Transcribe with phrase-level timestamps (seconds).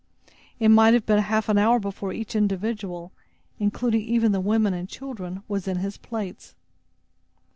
[0.59, 3.11] It might have been half an hour before each individual,
[3.59, 6.55] including even the women and children, was in his place.